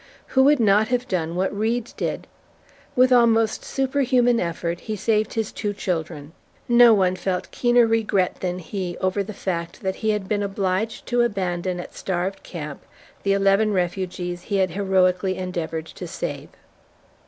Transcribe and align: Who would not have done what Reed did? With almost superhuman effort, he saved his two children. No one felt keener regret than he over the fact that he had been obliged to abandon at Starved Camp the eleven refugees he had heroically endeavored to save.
Who 0.29 0.43
would 0.45 0.59
not 0.59 0.87
have 0.87 1.07
done 1.07 1.35
what 1.35 1.55
Reed 1.55 1.93
did? 1.95 2.25
With 2.95 3.11
almost 3.13 3.63
superhuman 3.63 4.39
effort, 4.39 4.79
he 4.79 4.95
saved 4.95 5.35
his 5.35 5.51
two 5.51 5.73
children. 5.73 6.31
No 6.67 6.91
one 6.91 7.15
felt 7.15 7.51
keener 7.51 7.85
regret 7.85 8.37
than 8.39 8.57
he 8.57 8.97
over 8.99 9.21
the 9.21 9.31
fact 9.31 9.83
that 9.83 9.97
he 9.97 10.09
had 10.09 10.27
been 10.27 10.41
obliged 10.41 11.05
to 11.05 11.21
abandon 11.21 11.79
at 11.79 11.93
Starved 11.93 12.41
Camp 12.41 12.83
the 13.21 13.33
eleven 13.33 13.73
refugees 13.73 14.41
he 14.41 14.55
had 14.55 14.71
heroically 14.71 15.37
endeavored 15.37 15.85
to 15.85 16.07
save. 16.07 16.49